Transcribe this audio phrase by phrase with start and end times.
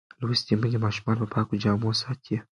[0.27, 2.35] لوستې میندې ماشومان په پاکو جامو ساتي.